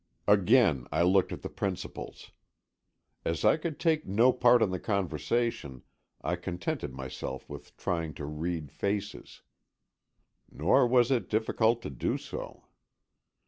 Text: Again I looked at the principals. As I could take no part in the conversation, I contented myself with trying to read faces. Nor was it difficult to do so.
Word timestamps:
Again 0.27 0.87
I 0.91 1.03
looked 1.03 1.31
at 1.31 1.43
the 1.43 1.47
principals. 1.49 2.31
As 3.23 3.45
I 3.45 3.55
could 3.55 3.79
take 3.79 4.07
no 4.07 4.33
part 4.33 4.63
in 4.63 4.71
the 4.71 4.79
conversation, 4.79 5.83
I 6.23 6.37
contented 6.37 6.91
myself 6.95 7.47
with 7.47 7.77
trying 7.77 8.15
to 8.15 8.25
read 8.25 8.71
faces. 8.71 9.43
Nor 10.51 10.87
was 10.87 11.11
it 11.11 11.29
difficult 11.29 11.83
to 11.83 11.91
do 11.91 12.17
so. 12.17 12.63